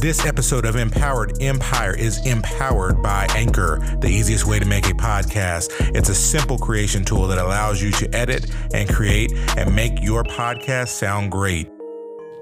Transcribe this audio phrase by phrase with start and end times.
[0.00, 4.94] This episode of Empowered Empire is empowered by Anchor, the easiest way to make a
[4.94, 5.68] podcast.
[5.94, 10.24] It's a simple creation tool that allows you to edit and create and make your
[10.24, 11.68] podcast sound great.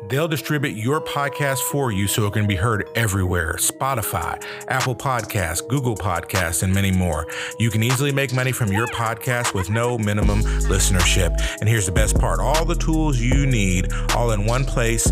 [0.09, 5.66] They'll distribute your podcast for you so it can be heard everywhere Spotify, Apple Podcasts,
[5.66, 7.27] Google Podcasts, and many more.
[7.59, 10.40] You can easily make money from your podcast with no minimum
[10.70, 11.36] listenership.
[11.61, 15.11] And here's the best part all the tools you need, all in one place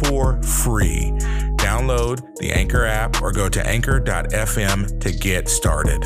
[0.00, 1.12] for free.
[1.68, 6.02] Download the Anchor app or go to anchor.fm to get started.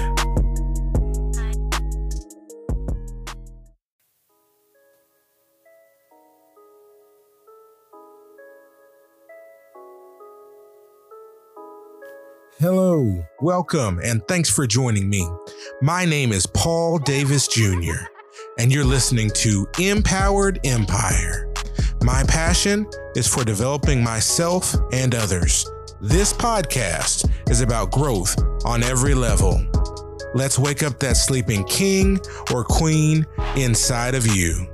[12.59, 15.25] Hello, welcome, and thanks for joining me.
[15.81, 18.03] My name is Paul Davis Jr.,
[18.59, 21.52] and you're listening to Empowered Empire.
[22.05, 25.71] My passion is for developing myself and others.
[26.01, 29.65] This podcast is about growth on every level.
[30.35, 32.19] Let's wake up that sleeping king
[32.53, 34.67] or queen inside of you.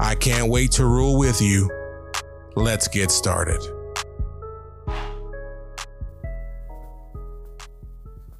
[0.00, 1.70] I can't wait to rule with you.
[2.56, 3.60] Let's get started.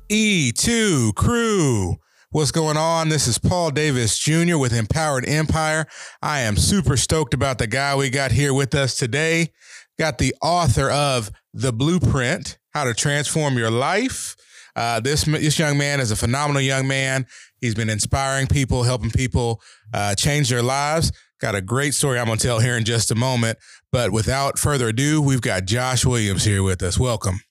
[0.08, 1.98] E2 crew.
[2.34, 3.10] What's going on?
[3.10, 4.58] This is Paul Davis Jr.
[4.58, 5.86] with Empowered Empire.
[6.20, 9.52] I am super stoked about the guy we got here with us today.
[10.00, 14.34] Got the author of The Blueprint How to Transform Your Life.
[14.74, 17.24] Uh, this, this young man is a phenomenal young man.
[17.60, 21.12] He's been inspiring people, helping people uh, change their lives.
[21.40, 23.58] Got a great story I'm going to tell here in just a moment.
[23.92, 26.98] But without further ado, we've got Josh Williams here with us.
[26.98, 27.42] Welcome.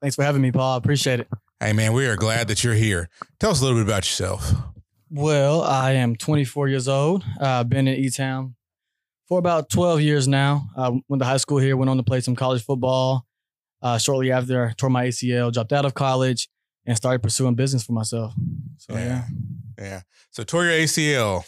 [0.00, 0.76] Thanks for having me, Paul.
[0.76, 1.28] I appreciate it.
[1.62, 3.10] Hey, man, we are glad that you're here.
[3.38, 4.50] Tell us a little bit about yourself.
[5.10, 7.22] Well, I am 24 years old.
[7.38, 8.54] I've uh, been in E Town
[9.28, 10.70] for about 12 years now.
[10.74, 13.26] I went to high school here, went on to play some college football.
[13.82, 16.48] Uh, shortly after, I tore my ACL, dropped out of college,
[16.86, 18.32] and started pursuing business for myself.
[18.78, 19.26] So, yeah.
[19.78, 19.84] Yeah.
[19.84, 20.00] yeah.
[20.30, 21.44] So, tore your ACL.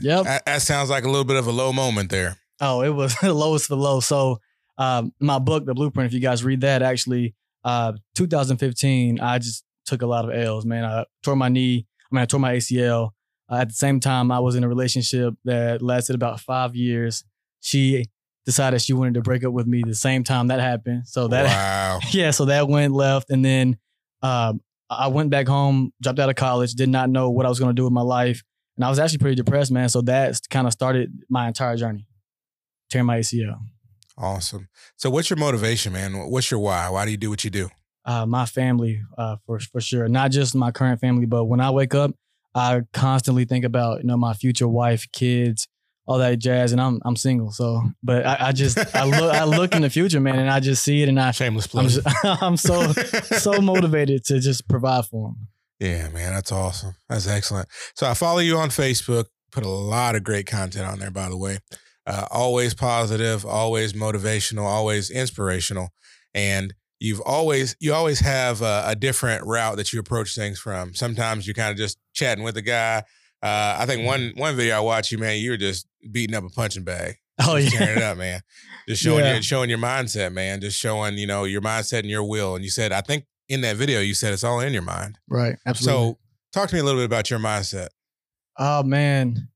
[0.00, 0.24] Yep.
[0.24, 2.36] That, that, sounds like a little bit of a low moment there.
[2.60, 4.00] Oh, it was the lowest of the low.
[4.00, 4.40] So,
[4.76, 9.64] um, my book, The Blueprint, if you guys read that, actually, uh, 2015, I just
[9.86, 10.84] took a lot of L's, man.
[10.84, 11.86] I tore my knee.
[12.10, 13.10] I mean, I tore my ACL.
[13.50, 17.24] Uh, at the same time, I was in a relationship that lasted about five years.
[17.60, 18.06] She
[18.46, 21.06] decided she wanted to break up with me the same time that happened.
[21.06, 22.00] So that, wow.
[22.10, 23.30] yeah, so that went left.
[23.30, 23.76] And then
[24.22, 27.58] um, I went back home, dropped out of college, did not know what I was
[27.58, 28.42] going to do with my life.
[28.76, 29.88] And I was actually pretty depressed, man.
[29.88, 32.06] So that kind of started my entire journey,
[32.88, 33.58] tearing my ACL.
[34.20, 34.68] Awesome.
[34.96, 36.28] So, what's your motivation, man?
[36.28, 36.90] What's your why?
[36.90, 37.70] Why do you do what you do?
[38.04, 40.08] Uh, my family, uh, for for sure.
[40.08, 42.12] Not just my current family, but when I wake up,
[42.54, 45.68] I constantly think about you know my future wife, kids,
[46.06, 47.50] all that jazz, and I'm I'm single.
[47.50, 50.60] So, but I, I just I look I look in the future, man, and I
[50.60, 51.84] just see it, and I shameless plug.
[51.84, 52.06] I'm, just,
[52.42, 55.48] I'm so so motivated to just provide for them.
[55.78, 56.94] Yeah, man, that's awesome.
[57.08, 57.68] That's excellent.
[57.94, 59.26] So I follow you on Facebook.
[59.50, 61.58] Put a lot of great content on there, by the way
[62.06, 65.90] uh, always positive, always motivational, always inspirational,
[66.34, 70.94] and you've always you always have a, a different route that you approach things from.
[70.94, 73.02] Sometimes you're kind of just chatting with a guy.
[73.42, 76.44] Uh, I think one one video I watched you, man, you were just beating up
[76.44, 77.16] a punching bag.
[77.42, 78.42] Oh yeah, tearing it up, man.
[78.86, 79.36] Just showing yeah.
[79.36, 80.60] you, showing your mindset, man.
[80.60, 82.54] Just showing you know your mindset and your will.
[82.54, 85.18] And you said, I think in that video you said it's all in your mind.
[85.26, 85.56] Right.
[85.66, 86.12] Absolutely.
[86.12, 86.18] So
[86.52, 87.88] talk to me a little bit about your mindset.
[88.58, 89.48] Oh man.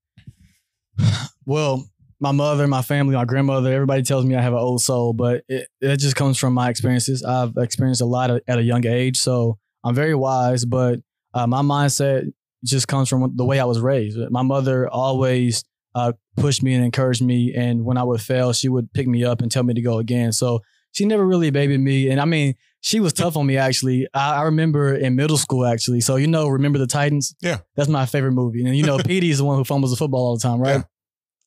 [1.46, 1.84] Well,
[2.24, 5.44] my mother, my family, my grandmother, everybody tells me I have an old soul, but
[5.46, 7.22] it, it just comes from my experiences.
[7.22, 11.00] I've experienced a lot of, at a young age, so I'm very wise, but
[11.34, 12.32] uh, my mindset
[12.64, 14.18] just comes from the way I was raised.
[14.30, 15.64] My mother always
[15.94, 19.22] uh, pushed me and encouraged me, and when I would fail, she would pick me
[19.22, 20.32] up and tell me to go again.
[20.32, 20.60] So
[20.92, 24.08] she never really babied me, and I mean, she was tough on me actually.
[24.14, 26.00] I, I, remember in middle school actually.
[26.00, 27.34] So you know, remember the Titans?
[27.42, 28.64] Yeah, that's my favorite movie.
[28.64, 30.76] And you know, Petey is the one who fumbles the football all the time, right?
[30.76, 30.84] Yeah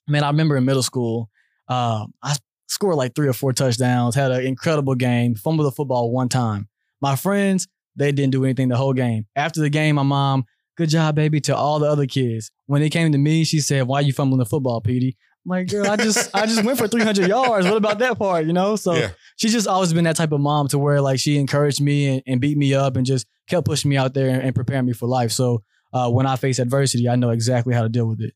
[0.07, 1.29] man, I remember in middle school,
[1.67, 2.35] uh, I
[2.67, 6.67] scored like three or four touchdowns, had an incredible game, fumbled the football one time.
[7.01, 9.25] My friends, they didn't do anything the whole game.
[9.35, 10.45] After the game, my mom,
[10.77, 12.51] good job, baby, to all the other kids.
[12.67, 15.17] When it came to me, she said, Why are you fumbling the football, Petey?
[15.45, 17.65] I'm like, girl, I just I just went for 300 yards.
[17.65, 18.45] What about that part?
[18.45, 18.75] You know?
[18.75, 19.11] So yeah.
[19.37, 22.23] she's just always been that type of mom to where like she encouraged me and,
[22.27, 24.93] and beat me up and just kept pushing me out there and, and preparing me
[24.93, 25.31] for life.
[25.31, 25.63] So
[25.93, 28.33] uh, when I face adversity, I know exactly how to deal with it.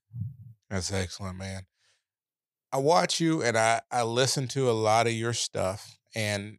[0.71, 1.63] That's excellent, man.
[2.71, 6.57] I watch you and I I listen to a lot of your stuff, and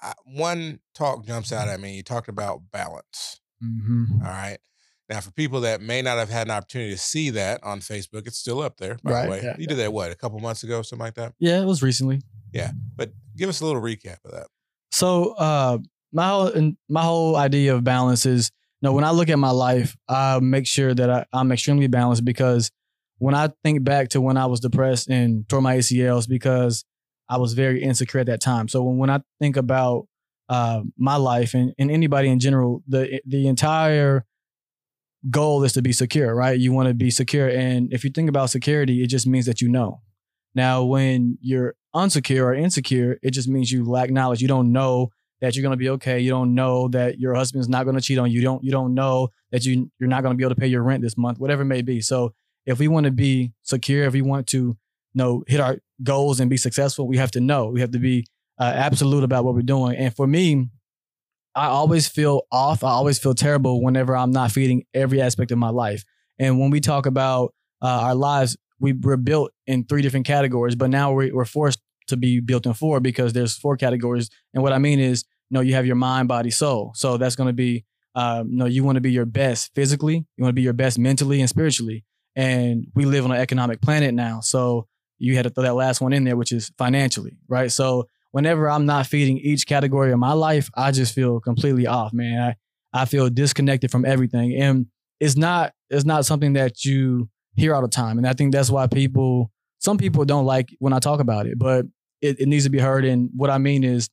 [0.00, 1.96] I, one talk jumps out at me.
[1.96, 3.40] You talked about balance.
[3.62, 4.22] Mm-hmm.
[4.22, 4.58] All right.
[5.08, 8.26] Now, for people that may not have had an opportunity to see that on Facebook,
[8.26, 8.96] it's still up there.
[9.02, 11.14] By right, the way, yeah, you did that what a couple months ago, something like
[11.14, 11.34] that.
[11.38, 12.22] Yeah, it was recently.
[12.52, 14.46] Yeah, but give us a little recap of that.
[14.92, 15.78] So uh,
[16.12, 19.50] my whole my whole idea of balance is, you know, when I look at my
[19.50, 22.70] life, I make sure that I, I'm extremely balanced because
[23.24, 26.84] when I think back to when I was depressed and tore my ACLs because
[27.26, 28.68] I was very insecure at that time.
[28.68, 30.06] So when, when I think about
[30.50, 34.26] uh, my life and, and anybody in general, the the entire
[35.30, 36.60] goal is to be secure, right?
[36.60, 37.48] You want to be secure.
[37.48, 40.02] And if you think about security, it just means that you know.
[40.54, 44.42] Now, when you're unsecure or insecure, it just means you lack knowledge.
[44.42, 45.08] You don't know
[45.40, 46.20] that you're going to be okay.
[46.20, 48.40] You don't know that your husband's not going to cheat on you.
[48.40, 50.66] You don't you don't know that you you're not going to be able to pay
[50.66, 52.02] your rent this month, whatever it may be.
[52.02, 52.34] So,
[52.66, 54.76] if we want to be secure, if we want to you
[55.14, 57.68] know hit our goals and be successful, we have to know.
[57.68, 58.26] We have to be
[58.58, 59.96] uh, absolute about what we're doing.
[59.96, 60.68] And for me,
[61.54, 62.82] I always feel off.
[62.82, 66.04] I always feel terrible whenever I'm not feeding every aspect of my life.
[66.38, 70.74] And when we talk about uh, our lives, we, we're built in three different categories,
[70.74, 74.28] but now we're, we're forced to be built in four because there's four categories.
[74.52, 76.92] And what I mean is, you know, you have your mind, body, soul.
[76.96, 77.84] So that's going to be,
[78.14, 80.72] um, you know, you want to be your best physically, you want to be your
[80.72, 82.04] best mentally and spiritually.
[82.36, 84.40] And we live on an economic planet now.
[84.40, 84.86] So
[85.18, 87.70] you had to throw that last one in there, which is financially, right?
[87.70, 92.12] So whenever I'm not feeding each category of my life, I just feel completely off,
[92.12, 92.56] man.
[92.94, 94.54] I, I feel disconnected from everything.
[94.54, 94.86] And
[95.20, 98.18] it's not it's not something that you hear all the time.
[98.18, 101.58] And I think that's why people some people don't like when I talk about it,
[101.58, 101.86] but
[102.20, 103.04] it, it needs to be heard.
[103.04, 104.08] And what I mean is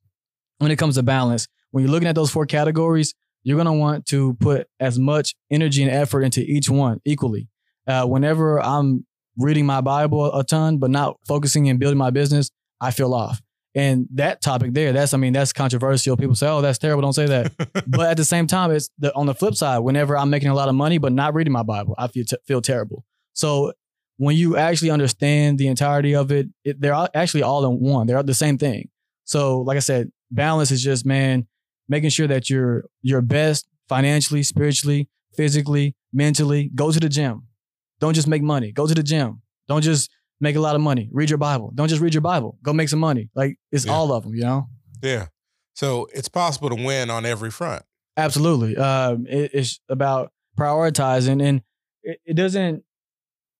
[0.59, 3.13] when it comes to balance, when you're looking at those four categories,
[3.43, 7.47] you're gonna want to put as much energy and effort into each one equally.
[7.91, 9.05] Uh, whenever I'm
[9.37, 12.49] reading my Bible a ton, but not focusing and building my business,
[12.79, 13.41] I feel off.
[13.73, 16.17] And that topic there, that's I mean, that's controversial.
[16.17, 17.53] People say, "Oh, that's terrible." Don't say that.
[17.87, 19.79] but at the same time, it's the, on the flip side.
[19.79, 22.37] Whenever I'm making a lot of money but not reading my Bible, I feel t-
[22.45, 23.05] feel terrible.
[23.33, 23.73] So
[24.17, 28.07] when you actually understand the entirety of it, it, they're actually all in one.
[28.07, 28.89] They're the same thing.
[29.23, 31.47] So, like I said, balance is just man
[31.87, 36.69] making sure that you're your best financially, spiritually, physically, mentally.
[36.75, 37.47] Go to the gym.
[38.01, 38.71] Don't just make money.
[38.71, 39.41] Go to the gym.
[39.67, 40.09] Don't just
[40.41, 41.09] make a lot of money.
[41.13, 41.71] Read your Bible.
[41.73, 42.57] Don't just read your Bible.
[42.63, 43.29] Go make some money.
[43.35, 43.93] Like it's yeah.
[43.93, 44.67] all of them, you know?
[45.01, 45.27] Yeah.
[45.75, 47.83] So it's possible to win on every front.
[48.17, 48.75] Absolutely.
[48.75, 51.61] Um, it, it's about prioritizing and
[52.03, 52.83] it, it doesn't,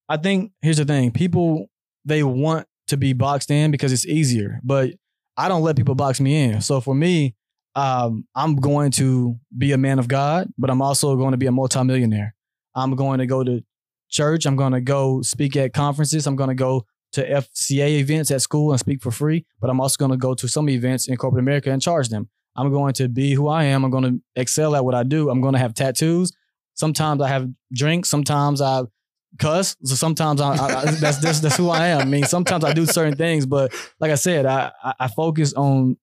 [0.10, 1.68] I think here's the thing people,
[2.04, 4.92] they want to be boxed in because it's easier, but
[5.38, 6.62] I don't let people box me in.
[6.62, 7.36] So for me,
[7.76, 11.46] um, I'm going to be a man of God, but I'm also going to be
[11.46, 12.36] a multimillionaire.
[12.76, 13.64] I'm going to go to
[14.12, 14.46] church.
[14.46, 16.28] I'm going to go speak at conferences.
[16.28, 19.82] I'm going to go to FCA events at school and speak for free, but I'm
[19.82, 22.30] also going to go to some events in corporate America and charge them.
[22.56, 23.84] I'm going to be who I am.
[23.84, 25.30] I'm going to excel at what I do.
[25.30, 26.32] I'm going to have tattoos.
[26.74, 28.10] Sometimes I have drinks.
[28.10, 28.84] Sometimes I
[29.40, 29.76] cuss.
[29.84, 32.02] So sometimes I, I that's, that's that's who I am.
[32.02, 35.98] I mean, sometimes I do certain things, but like I said, I I focus on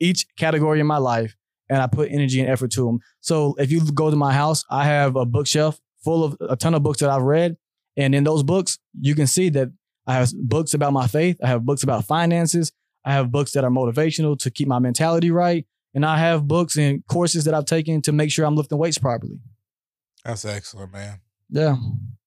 [0.00, 1.36] each category in my life
[1.70, 3.00] and I put energy and effort to them.
[3.20, 6.72] So if you go to my house, I have a bookshelf full of a ton
[6.74, 7.56] of books that I've read.
[7.96, 9.70] And in those books, you can see that
[10.06, 11.36] I have books about my faith.
[11.42, 12.70] I have books about finances.
[13.04, 15.66] I have books that are motivational to keep my mentality right.
[15.94, 18.98] And I have books and courses that I've taken to make sure I'm lifting weights
[18.98, 19.40] properly.
[20.24, 21.20] That's excellent, man.
[21.50, 21.76] Yeah.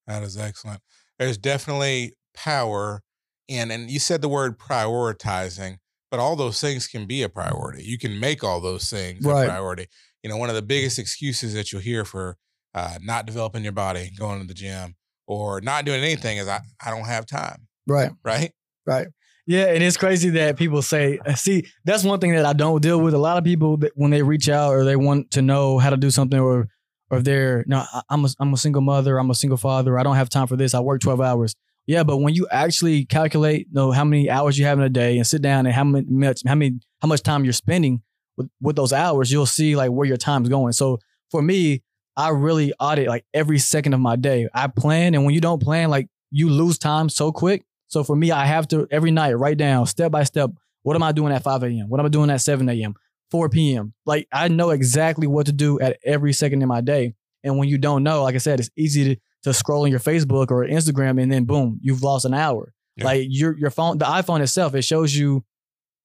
[0.06, 0.80] That is excellent.
[1.18, 3.02] There's definitely power
[3.48, 5.78] in, and you said the word prioritizing,
[6.10, 7.84] but all those things can be a priority.
[7.84, 9.44] You can make all those things right.
[9.44, 9.86] a priority.
[10.22, 12.36] You know, one of the biggest excuses that you'll hear for
[12.74, 14.96] uh, not developing your body, going to the gym,
[15.26, 17.66] or not doing anything is I, I don't have time.
[17.86, 18.10] Right.
[18.24, 18.52] Right.
[18.86, 19.08] Right.
[19.46, 22.80] Yeah, and it's crazy that people say, uh, see, that's one thing that I don't
[22.80, 23.14] deal with.
[23.14, 25.90] A lot of people that when they reach out or they want to know how
[25.90, 26.68] to do something or
[27.10, 30.04] or if they're no, I'm a I'm a single mother, I'm a single father, I
[30.04, 30.74] don't have time for this.
[30.74, 31.56] I work 12 hours.
[31.86, 34.88] Yeah, but when you actually calculate you know how many hours you have in a
[34.88, 38.02] day and sit down and how much how many how much time you're spending
[38.36, 40.72] with, with those hours, you'll see like where your time's going.
[40.72, 41.00] So
[41.30, 41.82] for me,
[42.20, 44.46] I really audit like every second of my day.
[44.52, 47.64] I plan, and when you don't plan, like you lose time so quick.
[47.88, 50.50] So for me, I have to every night write down step by step.
[50.82, 51.88] What am I doing at 5 a.m.?
[51.88, 52.94] What am I doing at 7 a.m.,
[53.30, 53.94] 4 p.m.?
[54.04, 57.14] Like I know exactly what to do at every second in my day.
[57.42, 59.98] And when you don't know, like I said, it's easy to, to scroll on your
[59.98, 62.74] Facebook or Instagram and then boom, you've lost an hour.
[62.96, 63.04] Yeah.
[63.06, 65.42] Like your your phone, the iPhone itself, it shows you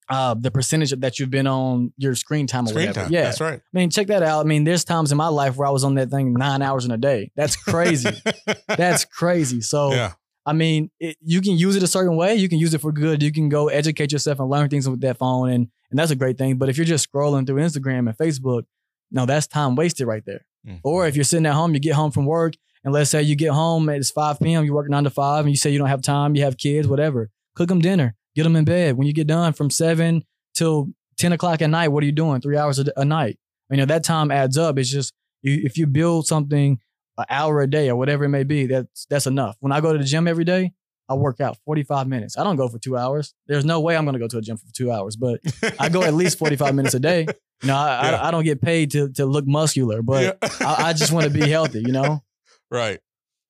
[0.08, 3.04] uh, the percentage that you've been on your screen time or screen whatever.
[3.06, 3.12] Time.
[3.12, 3.60] Yeah, that's right.
[3.60, 4.44] I mean, check that out.
[4.44, 6.84] I mean, there's times in my life where I was on that thing nine hours
[6.84, 7.32] in a day.
[7.34, 8.10] That's crazy.
[8.68, 9.60] that's crazy.
[9.60, 10.12] So, yeah.
[10.44, 12.36] I mean, it, you can use it a certain way.
[12.36, 13.22] You can use it for good.
[13.22, 16.16] You can go educate yourself and learn things with that phone, and and that's a
[16.16, 16.56] great thing.
[16.56, 18.62] But if you're just scrolling through Instagram and Facebook,
[19.10, 20.44] no, that's time wasted right there.
[20.66, 20.78] Mm-hmm.
[20.84, 23.34] Or if you're sitting at home, you get home from work, and let's say you
[23.34, 24.64] get home it's 5 p.m.
[24.64, 26.86] You work nine to five, and you say you don't have time, you have kids,
[26.86, 27.30] whatever.
[27.56, 28.96] Cook them dinner, get them in bed.
[28.96, 30.22] When you get done from seven
[30.54, 32.40] till 10 o'clock at night, what are you doing?
[32.40, 33.38] Three hours a, a night.
[33.70, 34.78] You know, that time adds up.
[34.78, 35.12] It's just,
[35.42, 36.78] you, if you build something
[37.18, 39.56] an hour a day or whatever it may be, that's, that's enough.
[39.60, 40.72] When I go to the gym every day,
[41.08, 42.36] I work out 45 minutes.
[42.36, 43.32] I don't go for two hours.
[43.46, 45.40] There's no way I'm going to go to a gym for two hours, but
[45.78, 47.26] I go at least 45 minutes a day.
[47.62, 48.16] You know, I, Yeah.
[48.20, 50.48] I, I don't get paid to, to look muscular, but Yeah.
[50.60, 52.22] I, I just want to be healthy, you know?
[52.70, 52.98] Right.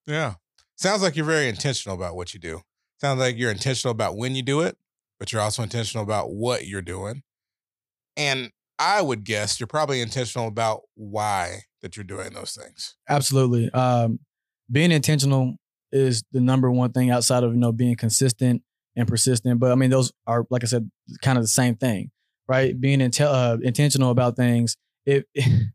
[0.06, 0.34] Yeah.
[0.76, 2.60] Sounds like you're very intentional about what you do.
[3.00, 4.76] Sounds like you're intentional about when you do it,
[5.18, 7.22] but you're also intentional about what you're doing.
[8.16, 12.96] And I would guess you're probably intentional about why that you're doing those things.
[13.08, 13.70] Absolutely.
[13.70, 14.20] Um,
[14.70, 15.56] being intentional
[15.92, 18.62] is the number one thing outside of you know being consistent
[18.96, 19.60] and persistent.
[19.60, 20.90] But I mean, those are like I said,
[21.22, 22.10] kind of the same thing,
[22.48, 22.78] right?
[22.78, 24.76] Being uh, intentional about things.
[25.04, 25.26] It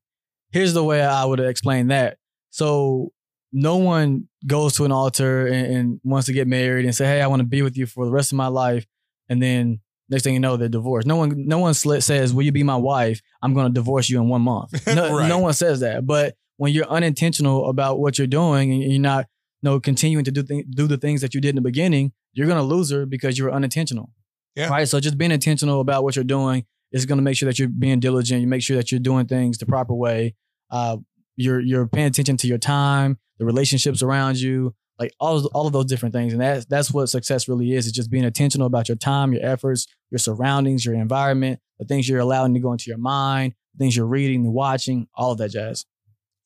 [0.51, 2.17] here's the way I would explain that.
[2.49, 3.11] So
[3.53, 7.21] no one goes to an altar and, and wants to get married and say, "Hey,
[7.21, 8.85] I want to be with you for the rest of my life,"
[9.29, 9.79] and then
[10.09, 11.07] next thing you know, they're divorced.
[11.07, 14.19] No one, no one says, "Will you be my wife?" I'm going to divorce you
[14.21, 14.71] in one month.
[14.95, 15.27] No, Right.
[15.29, 16.05] no one says that.
[16.05, 19.25] But when you're unintentional about what you're doing and you're not,
[19.61, 22.11] you know, continuing to do th- do the things that you did in the beginning,
[22.33, 24.11] you're going to lose her because you were unintentional.
[24.55, 24.67] Yeah.
[24.69, 24.87] Right.
[24.87, 27.69] So just being intentional about what you're doing is going to make sure that you're
[27.69, 28.41] being diligent.
[28.41, 30.35] You make sure that you're doing things the proper way.
[30.69, 30.97] Uh,
[31.41, 35.73] you're you're paying attention to your time, the relationships around you, like all all of
[35.73, 36.33] those different things.
[36.33, 37.87] And that's that's what success really is.
[37.87, 42.07] It's just being intentional about your time, your efforts, your surroundings, your environment, the things
[42.07, 45.37] you're allowing to go into your mind, the things you're reading, and watching, all of
[45.39, 45.85] that jazz.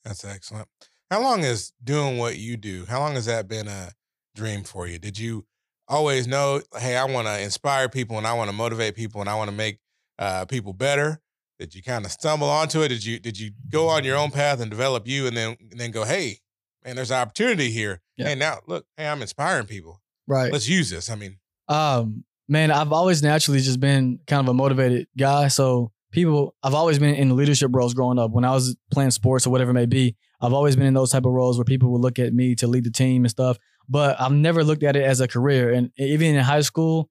[0.04, 0.68] That's excellent.
[1.12, 3.92] How long has doing what you do, how long has that been a
[4.36, 5.00] dream for you?
[5.00, 5.46] Did you
[5.88, 9.30] always know, hey, I want to inspire people and I want to motivate people and
[9.30, 9.80] I want to make
[10.18, 11.22] uh, people better?
[11.60, 12.90] Did you kind of stumble onto it?
[12.90, 15.80] Did you did you go on your own path and develop you and then and
[15.80, 16.40] then go, hey,
[16.84, 18.02] man, there's an opportunity here.
[18.18, 18.30] Yeah.
[18.30, 20.02] Hey, now look, hey, I'm inspiring people.
[20.28, 20.52] Right.
[20.52, 21.10] Let's use this.
[21.10, 25.48] I mean, Um, man, I've always naturally just been kind of a motivated guy.
[25.48, 28.32] So people, I've always been in leadership roles growing up.
[28.32, 31.12] When I was playing sports or whatever it may be, I've always been in those
[31.12, 33.58] type of roles where people would look at me to lead the team and stuff.
[33.88, 35.72] But I've never looked at it as a career.
[35.72, 37.10] And even in high school,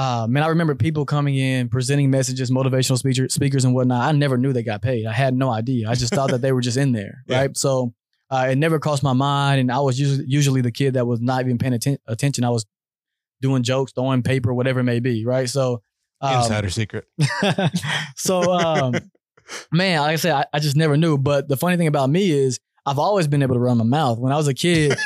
[0.00, 4.02] uh, man, I remember people coming in, presenting messages, motivational speaker, speakers and whatnot.
[4.08, 5.04] I never knew they got paid.
[5.06, 5.90] I had no idea.
[5.90, 7.38] I just thought that they were just in there, Yeah.
[7.40, 7.56] right?
[7.56, 7.92] So
[8.30, 9.60] uh, it never crossed my mind.
[9.60, 12.44] And I was usually, usually the kid that was not even paying atten- attention.
[12.44, 12.64] I was
[13.42, 15.48] doing jokes, throwing paper, whatever it may be, right?
[15.50, 15.82] So,
[16.22, 17.06] um, insider secret.
[18.16, 18.94] so um,
[19.72, 21.18] man, like I said, I, I just never knew.
[21.18, 24.18] But the funny thing about me is I've always been able to run my mouth.
[24.18, 24.96] When I was a kid,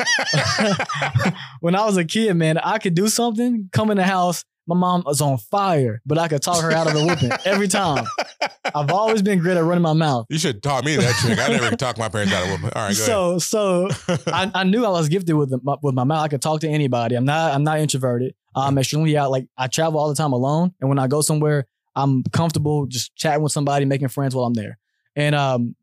[1.60, 4.74] when I was a kid, man, I could do something, come in the house, my
[4.74, 8.04] mom was on fire, but I could talk her out of the whooping every time.
[8.74, 10.26] I've always been great at running my mouth.
[10.30, 11.38] You should have taught me that trick.
[11.38, 12.70] I never could talk my parents out of whooping.
[12.74, 13.88] All right, go So, so.
[14.26, 16.24] I, I knew I was gifted with the, my, with my mouth.
[16.24, 17.14] I could talk to anybody.
[17.14, 18.34] I'm not I'm not introverted.
[18.56, 19.30] I'm extremely out.
[19.30, 23.14] Like I travel all the time alone, and when I go somewhere, I'm comfortable just
[23.16, 24.78] chatting with somebody, making friends while I'm there.
[25.16, 25.76] And um,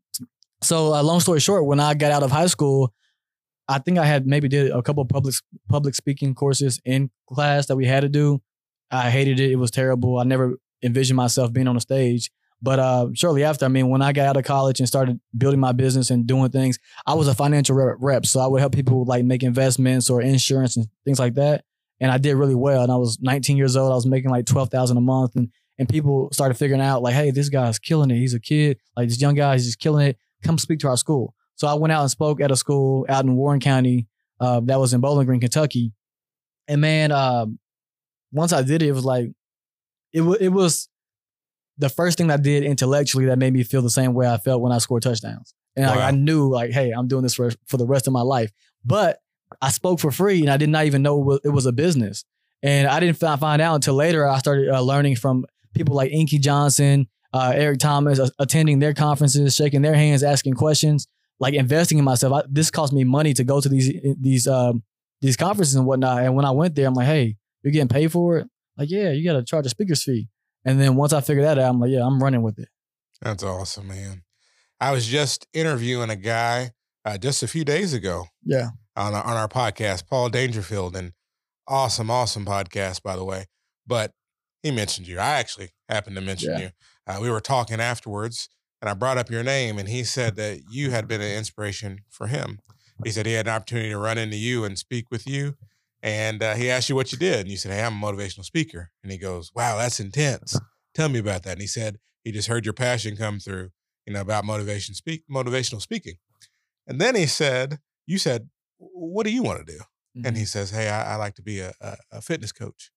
[0.62, 2.94] so uh, long story short, when I got out of high school,
[3.68, 5.36] I think I had maybe did a couple of public
[5.70, 8.42] public speaking courses in class that we had to do.
[8.92, 9.52] I hated it.
[9.52, 10.20] It was terrible.
[10.20, 12.32] I never envisioned myself being on a stage.
[12.62, 15.60] But uh, shortly after, I mean, when I got out of college and started building
[15.60, 19.04] my business and doing things, I was a financial rep, so I would help people
[19.06, 21.64] like make investments or insurance and things like that.
[22.00, 22.84] And I did really well.
[22.84, 23.92] And I was 19 years old.
[23.92, 27.32] I was making like 12,000 a month, and and people started figuring out like, hey,
[27.32, 28.18] this guy's killing it.
[28.18, 30.18] He's a kid, like this young guy, he's just killing it.
[30.44, 31.34] Come speak to our school.
[31.56, 34.08] So I went out and spoke at a school out in Warren County,
[34.40, 35.94] uh, that was in Bowling Green, Kentucky.
[36.68, 37.60] And man, um,
[38.32, 39.30] once I did it, it was like
[40.14, 40.90] it was it was
[41.78, 44.62] the first thing I did intellectually that made me feel the same way I felt
[44.62, 45.54] when I scored touchdowns.
[45.76, 46.08] And like, Wow.
[46.08, 48.52] I knew like, hey, I'm doing this for for the rest of my life.
[48.86, 49.20] But
[49.62, 52.24] I spoke for free, and I did not even know it was, a business.
[52.64, 54.28] And I didn't find out until later.
[54.28, 58.94] I started uh, learning from people like Inky Johnson, uh, Eric Thomas, uh, attending their
[58.94, 61.08] conferences, shaking their hands, asking questions,
[61.40, 62.34] like investing in myself.
[62.34, 64.84] I, this cost me money to go to these these um,
[65.22, 66.24] these conferences and whatnot.
[66.24, 68.48] And when I went there, I'm like, hey, you're getting paid for it?
[68.78, 70.28] Like, yeah, you got to charge a speaker's fee.
[70.66, 72.70] And then once I figured that out, I'm like, yeah, I'm running with it.
[73.22, 74.24] That's awesome, man.
[74.80, 76.72] I was just interviewing a guy
[77.06, 78.70] uh, just a few days ago Yeah.
[78.96, 81.14] on our, on our podcast, Paul Dangerfield, and
[81.68, 83.46] awesome, awesome podcast, by the way.
[83.86, 84.12] But
[84.64, 85.20] he mentioned you.
[85.20, 86.60] I actually happened to mention Yeah.
[86.60, 86.70] you.
[87.08, 88.50] Uh, we were talking afterwards,
[88.82, 92.00] and I brought up your name, and he said that you had been an inspiration
[92.10, 92.60] for him.
[93.04, 95.56] He said he had an opportunity to run into you and speak with you,
[96.04, 98.44] and uh, he asked you what you did, and you said, "Hey, I'm a motivational
[98.44, 100.60] speaker." And he goes, "Wow, that's intense.
[100.94, 103.70] Tell me about that." And he said he just heard your passion come through,
[104.06, 106.16] you know, about motivation speak motivational speaking.
[106.88, 110.28] And then he said, "You said, what do you want to do?" Mm-hmm.
[110.28, 112.92] And he says, "Hey, I, I like to be a, a, a fitness coach."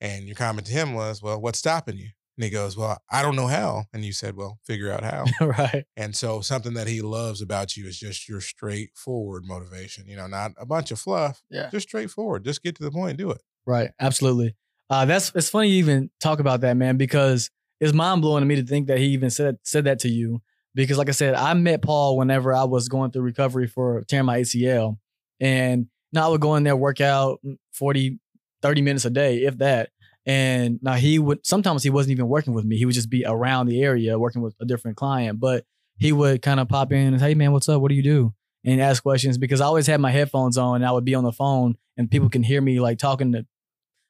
[0.00, 3.22] And your comment to him was, "Well, what's stopping you?" And he goes, Well, I
[3.22, 3.84] don't know how.
[3.92, 5.24] And you said, Well, figure out how.
[5.46, 5.84] right.
[5.96, 10.06] And so something that he loves about you is just your straightforward motivation.
[10.06, 11.42] You know, not a bunch of fluff.
[11.50, 11.70] Yeah.
[11.70, 12.44] Just straightforward.
[12.44, 13.42] Just get to the point and do it.
[13.66, 13.90] Right.
[14.00, 14.54] Absolutely.
[14.88, 17.50] Uh, that's it's funny you even talk about that, man, because
[17.80, 20.42] it's mind blowing to me to think that he even said said that to you.
[20.74, 24.26] Because like I said, I met Paul whenever I was going through recovery for tearing
[24.26, 24.98] my ACL.
[25.40, 27.40] And now I would go in there, work out
[27.72, 28.18] 40,
[28.62, 29.90] 30 minutes a day, if that.
[30.26, 32.76] And now he would sometimes he wasn't even working with me.
[32.76, 35.38] He would just be around the area working with a different client.
[35.38, 35.64] But
[35.98, 37.80] he would kind of pop in and say, hey man, what's up?
[37.80, 38.34] What do you do?
[38.64, 41.22] And ask questions because I always had my headphones on and I would be on
[41.22, 43.46] the phone and people can hear me like talking to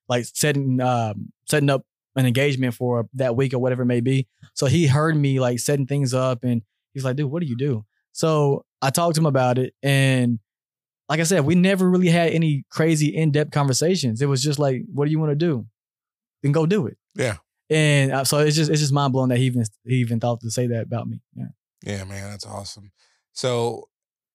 [0.09, 1.85] like setting um, setting up
[2.17, 4.27] an engagement for that week or whatever it may be.
[4.55, 6.63] So he heard me like setting things up and
[6.95, 7.85] he's like, dude, what do you do?
[8.13, 9.75] So I talked to him about it.
[9.83, 10.39] And
[11.11, 14.23] like I said, we never really had any crazy in-depth conversations.
[14.23, 15.67] It was just like, what do you want to do?
[16.43, 16.97] Then go do it.
[17.14, 17.37] Yeah.
[17.71, 20.40] And uh, so it's just it's just mind blowing that he even he even thought
[20.40, 21.21] to say that about me.
[21.35, 21.47] Yeah.
[21.85, 22.93] Yeah, man, that's awesome.
[23.33, 23.88] So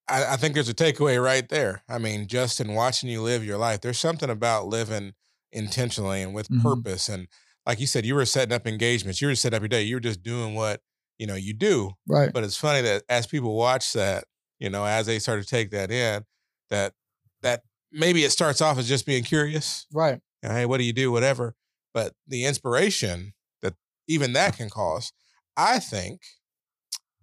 [0.07, 1.83] I, I think there's a takeaway right there.
[1.89, 5.13] I mean, Justin, watching you live your life, there's something about living
[5.51, 6.61] intentionally and with Mhm.
[6.61, 7.09] purpose.
[7.09, 7.27] And
[7.65, 9.21] like you said, you were setting up engagements.
[9.21, 9.83] You were setting up your day.
[9.83, 10.81] You were just doing what
[11.17, 11.91] you know you do.
[12.07, 12.31] Right.
[12.33, 14.25] But it's funny that as people watch that,
[14.59, 16.25] you know, as they start to take that in,
[16.69, 16.93] that
[17.41, 19.85] that maybe it starts off as just being curious.
[19.93, 20.19] Right.
[20.43, 21.11] You know, hey, what do you do?
[21.11, 21.55] Whatever.
[21.93, 23.73] But the inspiration that
[24.07, 25.11] even that can cause,
[25.57, 26.21] I think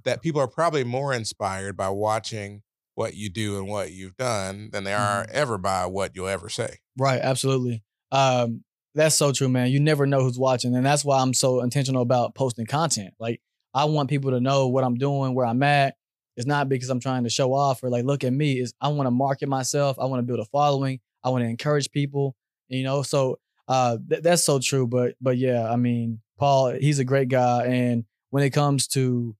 [0.04, 2.62] that people are probably more inspired by watching
[2.94, 6.48] what you do and what you've done than they are ever by what you'll ever
[6.48, 6.78] say.
[6.98, 7.82] Right, absolutely.
[8.10, 9.70] Um, that's so true, man.
[9.70, 13.14] You never know who's watching, and that's why I'm so intentional about posting content.
[13.20, 13.40] Like,
[13.72, 15.94] I want people to know what I'm doing, where I'm at.
[16.36, 18.58] It's not because I'm trying to show off or like look at me.
[18.58, 19.98] Is I want to market myself.
[20.00, 21.00] I want to build a following.
[21.22, 22.34] I want to encourage people.
[22.68, 24.86] You know, so uh, th- that's so true.
[24.86, 29.36] But but yeah, I mean, Paul, he's a great guy, and when it comes to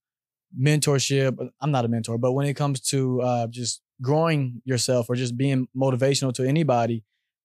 [0.59, 5.17] mentorship, I'm not a mentor, but when it comes to uh, just growing yourself or
[5.17, 7.05] just being motivational to anybody,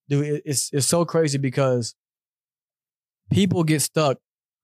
[0.09, 1.95] dude, it's it's so crazy because
[3.31, 4.17] people get stuck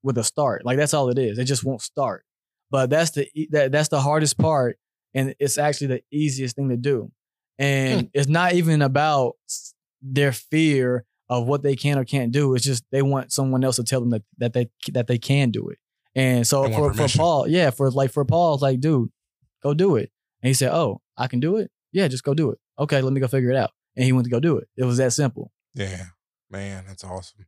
[0.03, 0.65] with a start.
[0.65, 1.38] Like that's all it is.
[1.38, 2.25] They just won't start.
[2.71, 4.77] But that's the that that's the hardest part,
[5.13, 7.12] and it's actually the easiest thing to do.
[7.58, 9.36] And it's not even about
[10.01, 12.56] their fear of what they can or can't do.
[12.56, 15.52] It's just they want someone else to tell them that that they that they can
[15.52, 15.78] do it.
[16.15, 17.08] And so for, for.
[17.08, 19.10] Paul, yeah, for like for Paul, it's like, dude,
[19.62, 20.12] go do it.
[20.42, 21.72] And he said, Oh, I can do it?
[21.92, 22.60] Yeah, just go do it.
[22.78, 23.72] Okay, let me go figure it out.
[23.96, 24.68] And he went to go do it.
[24.78, 25.52] It was that simple.
[25.74, 26.06] Yeah,
[26.50, 27.46] man, that's awesome.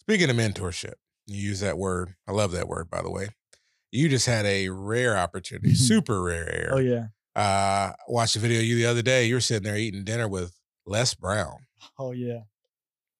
[0.00, 0.94] Speaking of mentorship,
[1.26, 2.14] you use that word.
[2.26, 3.28] I love that word, by the way.
[3.90, 6.70] You just had a rare opportunity, super rare.
[6.72, 7.06] Oh yeah.
[7.36, 9.26] Uh, watched a video of you the other day.
[9.26, 11.58] You were sitting there eating dinner with Les Brown.
[11.98, 12.40] Oh yeah.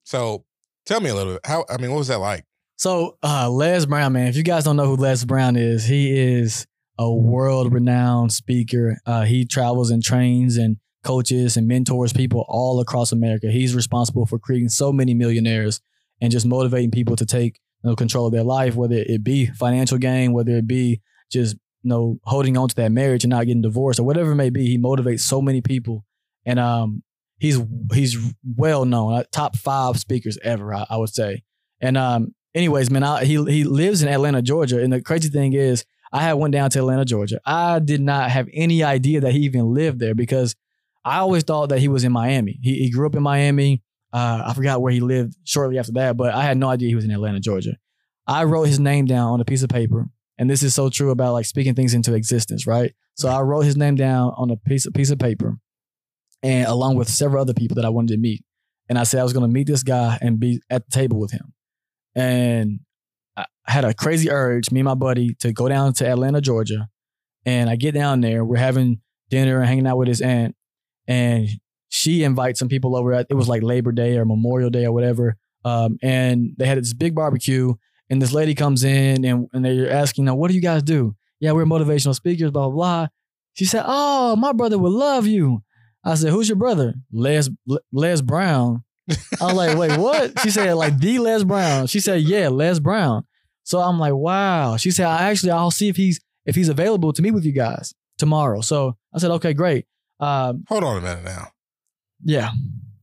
[0.05, 0.45] So
[0.87, 1.43] tell me a little bit.
[1.45, 1.65] How?
[1.69, 2.45] I mean, what was that like?
[2.77, 6.19] So uh Les Brown, man, if you guys don't know who Les Brown is, he
[6.19, 6.67] is
[6.99, 8.99] a world renowned speaker.
[9.07, 13.51] Uh he travels and trains and coaches and mentors people all across America.
[13.51, 15.81] He's responsible for creating so many millionaires
[16.21, 19.47] and just motivating people to take you know, control of their life, whether it be
[19.47, 23.47] financial gain, whether it be just you know holding on to that marriage and not
[23.47, 24.67] getting divorced or whatever it may be.
[24.67, 26.05] He motivates so many people,
[26.45, 27.03] and um,
[27.45, 27.61] he's
[27.93, 28.17] he's
[28.57, 31.43] well known, uh, top five speakers ever, I, I would say.
[31.79, 35.53] And um, anyways, man, I, he he lives in Atlanta, Georgia, and the crazy thing
[35.53, 37.41] is, I had went down to Atlanta, Georgia.
[37.45, 40.57] I did not have any idea that he even lived there because
[41.05, 42.59] I always thought that he was in Miami.
[42.63, 43.83] He, he grew up in Miami.
[44.11, 46.95] Uh, I forgot where he lived shortly after that, but I had no idea he
[46.95, 47.77] was in Atlanta, Georgia.
[48.27, 50.07] I wrote his name down on a piece of paper,
[50.39, 52.95] and this is so true about like speaking things into existence, right?
[53.17, 55.59] So I wrote his name down on a piece of piece of paper,
[56.45, 58.45] and along with several other people that I wanted to meet,
[58.89, 61.19] and I said I was going to meet this guy and be at the table
[61.19, 61.53] with him,
[62.15, 62.81] and
[63.37, 66.89] I had a crazy urge, me and my buddy, to go down to Atlanta, Georgia,
[67.45, 70.55] and I get down there, we're having dinner and hanging out with his aunt,
[71.09, 71.49] and
[71.89, 73.13] she invites some people over.
[73.13, 75.37] It was like Labor Day or Memorial Day or whatever.
[75.65, 77.75] Um, and they had this big barbecue,
[78.11, 81.17] and this lady comes in and, and they're asking, now, what do you guys do?
[81.41, 83.07] Yeah, we're motivational speakers, blah, blah, blah.
[83.55, 85.63] She said, Oh, my brother would love you.
[86.05, 86.95] I said, Who's your brother?
[87.13, 87.49] Les
[87.93, 88.85] Les Brown.
[89.09, 90.39] I was like, wait, what?
[90.41, 91.87] She said, like the Les Brown.
[91.87, 93.25] She said, Yeah, Les Brown.
[93.65, 94.77] So I'm like, wow.
[94.77, 97.53] She said, I actually I'll see if he's if he's available to meet with you
[97.53, 98.61] guys tomorrow.
[98.61, 99.87] So I said, okay, great.
[100.21, 101.49] Um, Hold on a minute now.
[102.23, 102.51] yeah,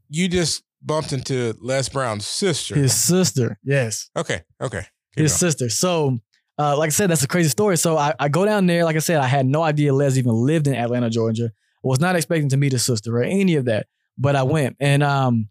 [0.10, 2.76] You just bumped into Les Brown's sister.
[2.76, 3.58] his sister.
[3.64, 4.10] Yes.
[4.16, 4.86] okay, okay.
[5.16, 5.40] Keep his going.
[5.40, 5.70] sister.
[5.70, 6.20] So,
[6.58, 7.78] uh, like I said, that's a crazy story.
[7.78, 8.86] So I, I go down there.
[8.86, 11.52] Like I said, I had no idea Les even lived in Atlanta, Georgia.
[11.84, 14.78] Was not expecting to meet his sister or any of that, but I went.
[14.80, 15.50] And um,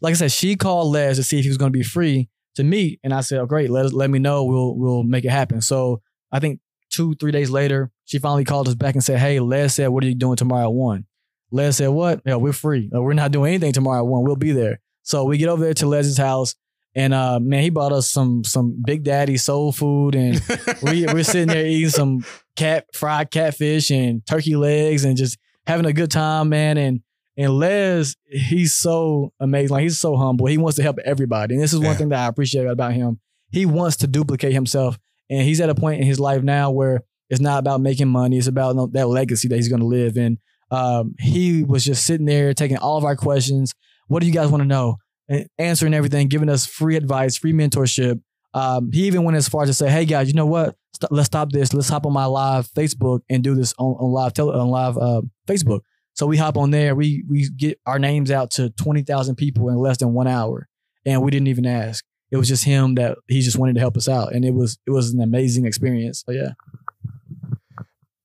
[0.00, 2.28] like I said, she called Les to see if he was going to be free
[2.54, 3.00] to meet.
[3.04, 4.44] And I said, oh, great, let, let me know.
[4.44, 5.60] We'll, we'll make it happen.
[5.60, 6.00] So
[6.32, 9.74] I think two, three days later, she finally called us back and said, hey, Les
[9.74, 11.06] said, what are you doing tomorrow at one?
[11.50, 12.20] Les said, what?
[12.24, 12.90] Yeah, we're free.
[12.94, 14.24] Uh, we're not doing anything tomorrow at one.
[14.24, 14.80] We'll be there.
[15.02, 16.54] So we get over there to Les's house.
[16.94, 20.40] And uh, man, he bought us some some Big Daddy soul food, and
[20.82, 22.24] we we're sitting there eating some
[22.56, 26.76] cat fried catfish and turkey legs, and just having a good time, man.
[26.78, 27.00] And
[27.36, 29.68] and Les, he's so amazing.
[29.70, 30.46] Like he's so humble.
[30.46, 31.94] He wants to help everybody, and this is one Yeah.
[31.94, 33.20] thing that I appreciate about him.
[33.52, 34.98] He wants to duplicate himself,
[35.30, 38.38] and he's at a point in his life now where it's not about making money.
[38.38, 40.16] It's about that legacy that he's going to live.
[40.16, 40.38] And
[40.70, 43.72] um, he was just sitting there taking all of our questions.
[44.08, 44.96] What do you guys want to know?
[45.28, 48.20] And answering everything, giving us free advice, free mentorship.
[48.54, 50.74] Um, he even went as far as to say, "Hey guys, you know what?
[50.94, 51.72] St- let's stop this.
[51.74, 54.96] Let's hop on my live Facebook and do this on, on live tele- on live
[54.98, 55.80] uh, Facebook."
[56.14, 56.94] So we hop on there.
[56.94, 60.68] We we get our names out to twenty thousand people in less than one hour,
[61.06, 62.04] and we didn't even ask.
[62.30, 64.78] It was just him that he just wanted to help us out, and it was
[64.86, 66.22] it was an amazing experience.
[66.26, 66.50] So yeah,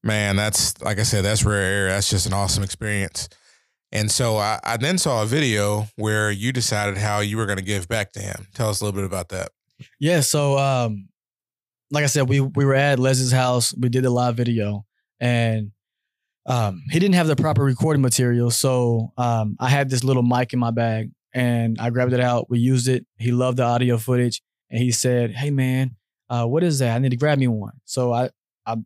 [0.04, 1.88] Man, that's like I said, that's rare air.
[1.88, 3.30] That's just an awesome experience.
[3.94, 7.60] And so I, I then saw a video where you decided how you were going
[7.60, 8.48] to give back to him.
[8.54, 9.52] Tell us a little bit about that.
[10.00, 10.20] yeah.
[10.20, 11.08] So um,
[11.90, 13.74] like I said, we we were at Les's house.
[13.78, 14.86] We did the live video,
[15.22, 15.72] and
[16.46, 18.52] um, he didn't have the proper recording material.
[18.52, 22.50] So um, I had this little mic in my bag, and I grabbed it out.
[22.50, 23.06] We used it.
[23.18, 25.96] He loved the audio footage, and he said, "Hey man,
[26.30, 26.96] uh, what is that?
[26.96, 28.30] I need to grab me one." So I,
[28.66, 28.78] I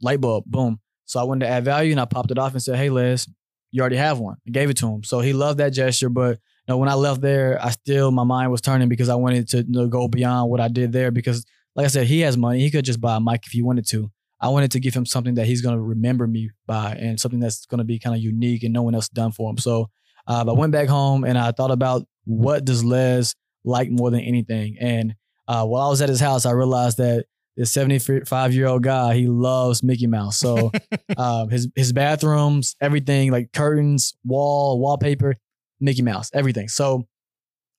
[0.00, 0.80] light bulb, boom.
[1.04, 3.28] So I wanted to add value, and I popped it off and said, "Hey Les,
[3.72, 5.02] you already have one." I gave it to him.
[5.02, 8.24] So he loved that gesture, but you know, when I left there, I still my
[8.24, 11.10] mind was turning because I wanted to you know, go beyond what I did there
[11.10, 11.44] because
[11.74, 12.60] like I said, he has money.
[12.60, 14.10] He could just buy a mic if he wanted to.
[14.40, 17.40] I wanted to give him something that he's going to remember me by and something
[17.40, 19.58] that's going to be kind of unique and no one else done for him.
[19.58, 19.90] So
[20.26, 24.20] uh, I went back home and I thought about what does Les like more than
[24.20, 24.76] anything.
[24.80, 25.14] And
[25.46, 27.26] uh, while I was at his house, I realized that
[27.56, 30.38] this 75 year old guy, he loves Mickey Mouse.
[30.38, 30.70] So
[31.16, 35.34] um, his his bathrooms, everything like curtains, wall, wallpaper,
[35.80, 36.68] Mickey Mouse, everything.
[36.68, 37.06] So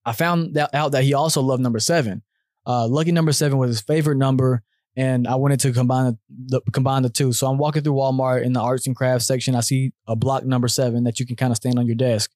[0.05, 2.21] I found that out that he also loved number seven.
[2.65, 4.61] Uh, lucky number seven was his favorite number,
[4.95, 7.31] and I wanted to combine the, combine the two.
[7.33, 9.55] So I'm walking through Walmart in the arts and crafts section.
[9.55, 12.31] I see a block number seven that you can kind of stand on your desk.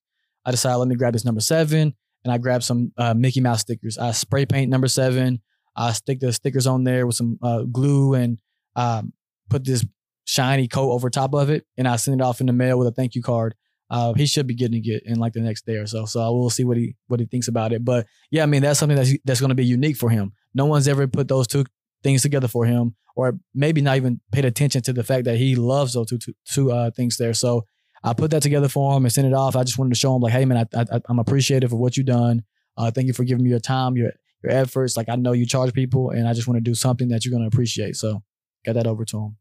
[0.46, 3.62] I decide let me grab this number seven, and I grab some uh, Mickey Mouse
[3.62, 3.98] stickers.
[3.98, 5.42] I spray paint number seven.
[5.76, 8.38] I stick the stickers on there with some uh, glue and
[8.76, 9.12] um,
[9.50, 9.86] put this
[10.26, 12.88] shiny coat over top of it, and I send it off in the mail with
[12.88, 13.56] a thank you card.
[13.90, 16.06] Uh, he should be getting it in like the next day or so.
[16.06, 17.86] So I will see what he what he thinks about it.
[17.86, 20.34] But yeah, I mean that's something that's that's going to be unique for him.
[20.54, 21.66] No one's ever put those two
[22.06, 25.56] things together for him, or maybe not even paid attention to the fact that he
[25.56, 27.34] loves those two two, two uh, things there.
[27.34, 27.66] So
[28.04, 29.56] I put that together for him and sent it off.
[29.56, 32.06] I just wanted to show him like, hey man, I, I'm appreciative of what you've
[32.06, 32.44] done.
[32.78, 34.12] Uh, thank you for giving me your time, your
[34.44, 34.96] your efforts.
[34.96, 37.32] Like I know you charge people, and I just want to do something that you're
[37.32, 37.96] going to appreciate.
[37.96, 38.22] So
[38.66, 39.38] got that over to him.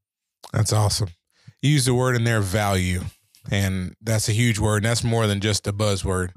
[0.53, 1.11] That's awesome.
[1.63, 3.03] You used the word in there, value.
[3.51, 4.79] And that's a huge word.
[4.79, 6.31] And that's more than just a buzzword.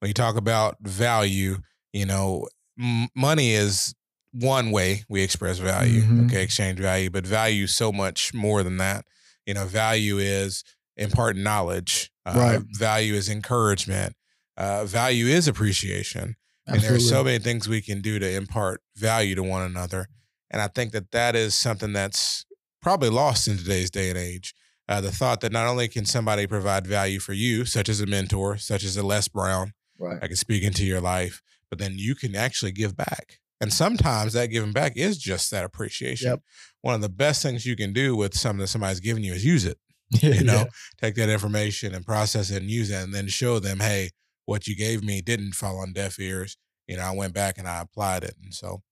[0.00, 1.58] When you talk about value,
[1.92, 3.94] you know, m- money is
[4.32, 6.26] one way we express value, Mhm.
[6.26, 9.04] okay, exchange value, but value is so much more than that.
[9.46, 10.64] You know, value is
[10.96, 12.60] imparting knowledge, uh, Right.
[12.78, 14.14] value is encouragement,
[14.56, 16.36] uh, value is appreciation.
[16.66, 20.06] And there are so many things we can do to impart value to one another.
[20.50, 22.44] And I think that that is something that's
[22.80, 24.54] probably lost in today's day and age.
[24.88, 28.06] Uh, the thought that not only can somebody provide value for you, such as a
[28.06, 30.18] mentor, such as a Les Brown, right.
[30.22, 33.38] I can speak into your life, but then you can actually give back.
[33.62, 36.30] And sometimes that giving back is just that appreciation.
[36.30, 36.40] Yep.
[36.82, 39.44] One of the best things you can do with something that somebody's giving you is
[39.44, 39.78] use it
[40.22, 40.64] you know yeah.
[41.00, 44.10] take that information and process it and use it and then show them hey
[44.44, 47.66] what you gave me didn't fall on deaf ears you know i went back and
[47.66, 48.82] i applied it and so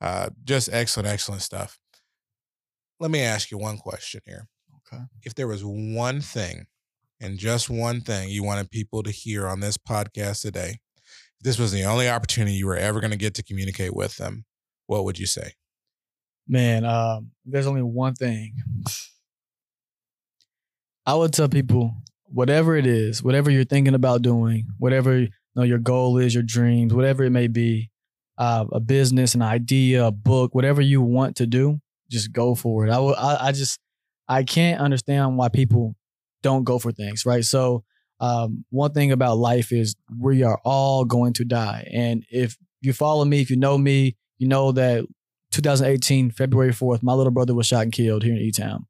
[0.00, 1.78] uh, just excellent excellent stuff
[3.00, 4.46] let me ask you one question here
[4.92, 5.02] Okay.
[5.22, 6.66] if there was one thing
[7.20, 10.78] and just one thing you wanted people to hear on this podcast today
[11.40, 14.44] this was the only opportunity you were ever going to get to communicate with them
[14.86, 15.52] what would you say
[16.50, 18.54] Man, um, there's only one thing.
[21.04, 25.62] I would tell people whatever it is, whatever you're thinking about doing, whatever you know
[25.62, 27.90] your goal is, your dreams, whatever it may be,
[28.38, 32.86] uh, a business, an idea, a book, whatever you want to do, just go for
[32.86, 32.90] it.
[32.90, 33.14] I will.
[33.14, 33.78] I, I just
[34.26, 35.96] I can't understand why people
[36.42, 37.44] don't go for things, right?
[37.44, 37.84] So
[38.20, 42.92] um, one thing about life is we are all going to die, and if you
[42.92, 45.04] follow me, if you know me, you know that
[45.52, 48.86] 2018, February 4th, my little brother was shot and killed here in E Town.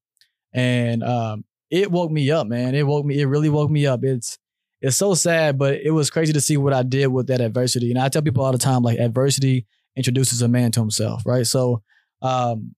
[0.52, 2.74] And um, it woke me up, man.
[2.74, 4.00] It woke me, it really woke me up.
[4.02, 4.38] It's
[4.80, 7.90] it's so sad, but it was crazy to see what I did with that adversity.
[7.90, 11.46] And I tell people all the time, like adversity introduces a man to himself, right?
[11.46, 11.82] So,
[12.22, 12.74] um,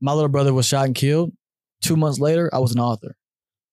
[0.00, 1.32] my little brother was shot and killed.
[1.80, 3.16] Two months later, I was an author.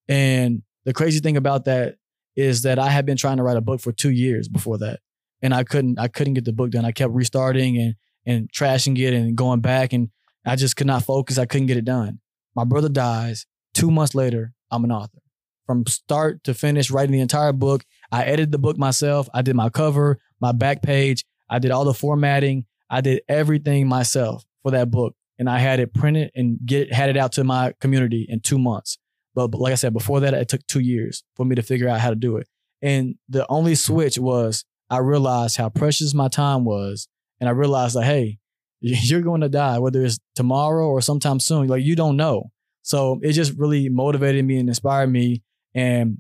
[0.08, 1.96] And the crazy thing about that
[2.36, 5.00] is that I had been trying to write a book for two years before that.
[5.42, 6.86] And I couldn't, I couldn't get the book done.
[6.86, 10.10] I kept restarting and, and trashing it and going back and
[10.46, 11.38] I just could not focus.
[11.38, 12.20] I couldn't get it done.
[12.56, 13.46] My brother dies.
[13.74, 15.20] Two months later, I'm an author.
[15.66, 17.86] From start to finish, writing the entire book.
[18.12, 19.30] I edited the book myself.
[19.34, 21.24] I did my cover, my back page.
[21.50, 22.66] I did all the formatting.
[22.90, 25.16] I did everything myself for that book.
[25.40, 28.60] And I had it printed and get had it out to my community in two
[28.60, 28.98] months.
[29.36, 31.90] But, but like I said, before that, it took two years for me to figure
[31.90, 32.48] out how to do it.
[32.82, 37.08] And the only switch was I realized how precious my time was.
[37.40, 38.40] And I realized that, hey,
[38.80, 41.68] you're going to die, whether it's tomorrow or sometime soon.
[41.68, 42.52] Like you don't know.
[42.82, 45.42] So it just really motivated me and inspired me.
[45.74, 46.20] And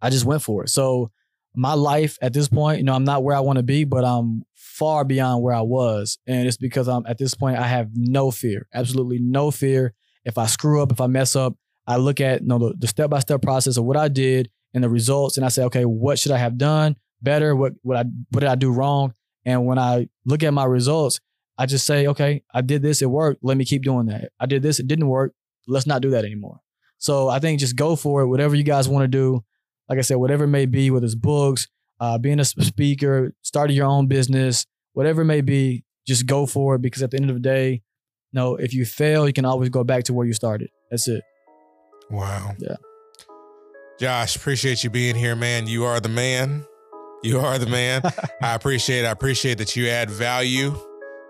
[0.00, 0.68] I just went for it.
[0.68, 1.10] So
[1.54, 4.04] my life at this point, you know, I'm not where I want to be, but
[4.04, 6.18] I'm far beyond where I was.
[6.26, 9.94] And it's because I'm at this point, I have no fear, absolutely no fear.
[10.24, 11.54] If I screw up, if I mess up,
[11.90, 14.84] I look at you know, the step by step process of what I did and
[14.84, 17.56] the results, and I say, okay, what should I have done better?
[17.56, 19.14] What what I what did I do wrong?
[19.44, 21.20] And when I look at my results,
[21.58, 23.42] I just say, okay, I did this, it worked.
[23.42, 24.30] Let me keep doing that.
[24.38, 25.32] I did this, it didn't work.
[25.66, 26.60] Let's not do that anymore.
[26.98, 28.28] So I think just go for it.
[28.28, 29.44] Whatever you guys want to do,
[29.88, 31.66] like I said, whatever it may be, whether it's books,
[31.98, 36.76] uh, being a speaker, starting your own business, whatever it may be, just go for
[36.76, 36.82] it.
[36.82, 37.82] Because at the end of the day,
[38.32, 40.70] know, if you fail, you can always go back to where you started.
[40.90, 41.22] That's it.
[42.10, 42.52] Wow.
[42.58, 42.76] Yeah.
[43.98, 45.66] Josh, appreciate you being here, man.
[45.66, 46.64] You are the man.
[47.22, 48.02] You are the man.
[48.42, 49.04] I appreciate.
[49.04, 50.74] I appreciate that you add value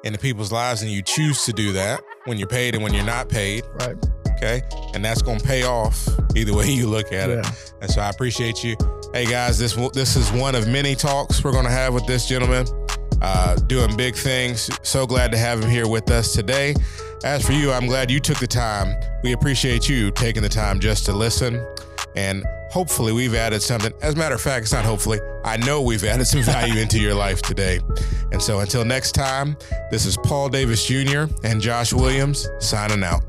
[0.05, 3.05] into people's lives, and you choose to do that when you're paid and when you're
[3.05, 3.65] not paid.
[3.81, 3.97] Right.
[4.37, 4.63] Okay,
[4.95, 7.41] and that's gonna pay off either way you look at Yeah.
[7.41, 7.73] it.
[7.83, 8.75] And so I appreciate you.
[9.13, 12.67] Hey guys, this this is one of many talks we're gonna have with this gentleman.
[13.21, 14.71] Uh, doing big things.
[14.83, 16.75] So glad to have him here with us today.
[17.23, 18.99] As for you, I'm glad you took the time.
[19.23, 21.65] We appreciate you taking the time just to listen.
[22.17, 23.93] And hopefully, we've added something.
[24.01, 26.99] As a matter of fact, it's not hopefully, I know we've added some value into
[26.99, 27.81] your life today.
[28.33, 29.57] And so until next time,
[29.91, 31.25] this is Paul Davis Jr.
[31.45, 33.23] and Josh Williams signing out.